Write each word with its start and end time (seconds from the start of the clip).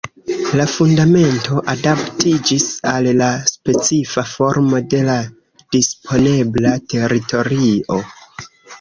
La 0.59 0.63
fundamento 0.75 1.59
adaptiĝis 1.73 2.65
al 2.93 3.11
la 3.19 3.29
specifa 3.51 4.25
formo 4.33 4.83
de 4.97 5.05
la 5.13 5.21
disponebla 5.79 6.77
teritorio. 6.97 8.05